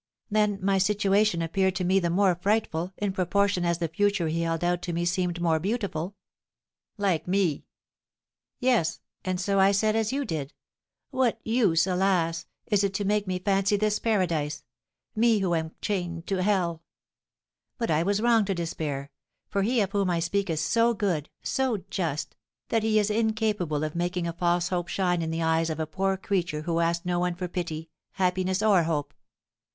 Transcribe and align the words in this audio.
"Then 0.31 0.57
my 0.63 0.79
situation 0.79 1.43
appeared 1.43 1.75
to 1.75 1.83
me 1.83 1.99
the 1.99 2.09
more 2.09 2.33
frightful, 2.33 2.91
in 2.97 3.11
proportion 3.13 3.63
as 3.63 3.77
the 3.77 3.87
future 3.87 4.29
he 4.29 4.41
held 4.41 4.63
out 4.63 4.81
to 4.81 4.93
me 4.93 5.05
seemed 5.05 5.39
more 5.39 5.59
beautiful." 5.59 6.15
"Like 6.97 7.27
me?" 7.27 7.65
"Yes, 8.59 8.99
and 9.23 9.39
so 9.39 9.59
I 9.59 9.71
said 9.71 9.95
as 9.95 10.11
you 10.11 10.25
did, 10.25 10.53
What 11.11 11.39
use, 11.45 11.85
alas! 11.85 12.47
is 12.65 12.83
it 12.83 12.95
to 12.95 13.05
make 13.05 13.27
me 13.27 13.37
fancy 13.37 13.77
this 13.77 13.99
paradise, 13.99 14.63
me, 15.15 15.37
who 15.37 15.53
am 15.53 15.75
chained 15.83 16.25
to 16.25 16.41
hell? 16.41 16.81
But 17.77 17.91
I 17.91 18.01
was 18.01 18.23
wrong 18.23 18.43
to 18.45 18.55
despair; 18.55 19.11
for 19.49 19.61
he 19.61 19.81
of 19.81 19.91
whom 19.91 20.09
I 20.09 20.19
speak 20.19 20.49
is 20.49 20.61
so 20.61 20.95
good, 20.95 21.29
so 21.43 21.83
just, 21.91 22.35
that 22.69 22.81
he 22.81 22.97
is 22.97 23.11
incapable 23.11 23.83
of 23.83 23.93
making 23.93 24.25
a 24.25 24.33
false 24.33 24.69
hope 24.69 24.87
shine 24.87 25.21
in 25.21 25.29
the 25.29 25.43
eyes 25.43 25.69
of 25.69 25.79
a 25.79 25.85
poor 25.85 26.17
creature 26.17 26.61
who 26.63 26.79
asked 26.79 27.05
no 27.05 27.19
one 27.19 27.35
for 27.35 27.47
pity, 27.47 27.91
happiness, 28.13 28.63
or 28.63 28.81
hope." 28.81 29.13